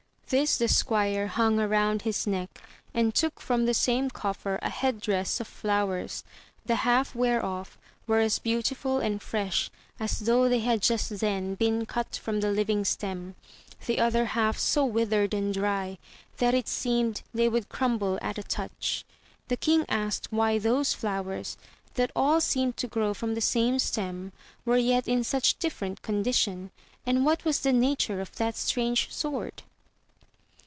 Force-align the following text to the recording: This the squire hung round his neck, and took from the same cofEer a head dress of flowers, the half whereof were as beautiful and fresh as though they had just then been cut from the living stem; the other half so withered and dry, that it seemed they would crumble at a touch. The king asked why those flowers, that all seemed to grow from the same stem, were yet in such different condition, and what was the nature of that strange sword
This 0.33 0.55
the 0.55 0.69
squire 0.69 1.27
hung 1.27 1.57
round 1.57 2.03
his 2.03 2.25
neck, 2.25 2.61
and 2.93 3.13
took 3.13 3.41
from 3.41 3.65
the 3.65 3.73
same 3.73 4.09
cofEer 4.09 4.59
a 4.61 4.69
head 4.69 5.01
dress 5.01 5.41
of 5.41 5.47
flowers, 5.49 6.23
the 6.65 6.75
half 6.87 7.13
whereof 7.13 7.77
were 8.07 8.19
as 8.19 8.39
beautiful 8.39 8.99
and 8.99 9.21
fresh 9.21 9.69
as 9.99 10.19
though 10.19 10.47
they 10.47 10.61
had 10.61 10.81
just 10.81 11.19
then 11.19 11.55
been 11.55 11.85
cut 11.85 12.15
from 12.15 12.39
the 12.39 12.49
living 12.49 12.85
stem; 12.85 13.35
the 13.87 13.99
other 13.99 14.23
half 14.23 14.57
so 14.57 14.85
withered 14.85 15.33
and 15.33 15.53
dry, 15.53 15.97
that 16.37 16.53
it 16.53 16.69
seemed 16.69 17.23
they 17.33 17.49
would 17.49 17.67
crumble 17.67 18.17
at 18.21 18.37
a 18.37 18.43
touch. 18.43 19.03
The 19.49 19.57
king 19.57 19.83
asked 19.89 20.31
why 20.31 20.59
those 20.59 20.93
flowers, 20.93 21.57
that 21.95 22.09
all 22.15 22.39
seemed 22.39 22.77
to 22.77 22.87
grow 22.87 23.13
from 23.13 23.35
the 23.35 23.41
same 23.41 23.79
stem, 23.79 24.31
were 24.63 24.77
yet 24.77 25.09
in 25.09 25.25
such 25.25 25.59
different 25.59 26.01
condition, 26.01 26.71
and 27.05 27.25
what 27.25 27.43
was 27.43 27.59
the 27.59 27.73
nature 27.73 28.21
of 28.21 28.33
that 28.37 28.55
strange 28.55 29.11
sword 29.11 29.63